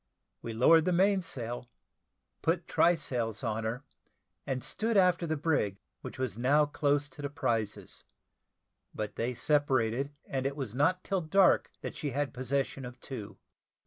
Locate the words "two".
12.99-13.37